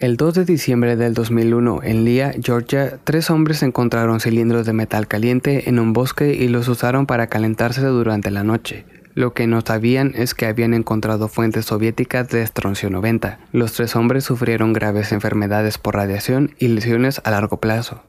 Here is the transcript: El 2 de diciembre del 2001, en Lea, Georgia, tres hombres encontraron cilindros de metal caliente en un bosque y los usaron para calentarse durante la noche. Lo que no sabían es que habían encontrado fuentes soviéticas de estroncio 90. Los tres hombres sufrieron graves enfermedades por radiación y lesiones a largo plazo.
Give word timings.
El 0.00 0.16
2 0.16 0.32
de 0.34 0.44
diciembre 0.44 0.94
del 0.94 1.12
2001, 1.12 1.80
en 1.82 2.04
Lea, 2.04 2.32
Georgia, 2.40 3.00
tres 3.02 3.30
hombres 3.30 3.64
encontraron 3.64 4.20
cilindros 4.20 4.64
de 4.64 4.72
metal 4.72 5.08
caliente 5.08 5.68
en 5.68 5.80
un 5.80 5.92
bosque 5.92 6.34
y 6.34 6.46
los 6.46 6.68
usaron 6.68 7.04
para 7.04 7.26
calentarse 7.26 7.84
durante 7.84 8.30
la 8.30 8.44
noche. 8.44 8.84
Lo 9.14 9.34
que 9.34 9.48
no 9.48 9.60
sabían 9.60 10.12
es 10.14 10.34
que 10.34 10.46
habían 10.46 10.72
encontrado 10.72 11.26
fuentes 11.26 11.64
soviéticas 11.64 12.28
de 12.28 12.42
estroncio 12.42 12.90
90. 12.90 13.40
Los 13.50 13.72
tres 13.72 13.96
hombres 13.96 14.22
sufrieron 14.22 14.72
graves 14.72 15.10
enfermedades 15.10 15.78
por 15.78 15.96
radiación 15.96 16.54
y 16.60 16.68
lesiones 16.68 17.20
a 17.24 17.32
largo 17.32 17.56
plazo. 17.56 18.04